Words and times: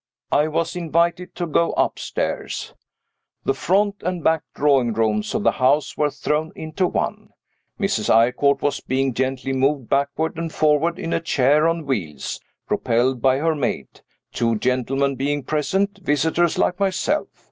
I 0.31 0.47
was 0.47 0.75
invited 0.75 1.35
to 1.35 1.45
go 1.45 1.73
upstairs. 1.73 2.73
The 3.45 3.53
front 3.53 3.97
and 4.01 4.23
back 4.23 4.41
drawing 4.55 4.93
rooms 4.93 5.35
of 5.35 5.43
the 5.43 5.51
house 5.51 5.95
were 5.95 6.09
thrown 6.09 6.51
into 6.55 6.87
one. 6.87 7.29
Mrs. 7.79 8.09
Eyrecourt 8.09 8.63
was 8.63 8.79
being 8.79 9.13
gently 9.13 9.53
moved 9.53 9.89
backward 9.89 10.39
and 10.39 10.51
forward 10.51 10.97
in 10.97 11.13
a 11.13 11.19
chair 11.21 11.67
on 11.67 11.85
wheels, 11.85 12.39
propelled 12.67 13.21
by 13.21 13.37
her 13.37 13.53
maid; 13.53 14.01
two 14.33 14.55
gentlemen 14.55 15.17
being 15.17 15.43
present, 15.43 15.99
visitors 16.01 16.57
like 16.57 16.79
myself. 16.79 17.27